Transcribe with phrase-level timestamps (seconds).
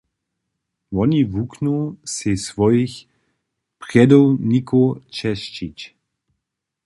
[0.95, 1.75] Woni wuknu
[2.13, 2.95] sej swojich
[3.81, 5.79] prjedownikow česćić.